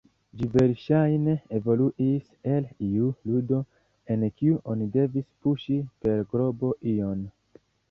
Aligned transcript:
Ĝi 0.37 0.45
verŝajne 0.53 1.35
evoluis 1.57 2.23
el 2.55 2.71
iu 2.87 3.11
ludo, 3.33 3.61
en 4.15 4.25
kiu 4.41 4.57
oni 4.75 4.91
devis 4.99 5.31
puŝi 5.45 5.81
per 6.03 6.27
globo 6.35 6.75
ion. 6.97 7.25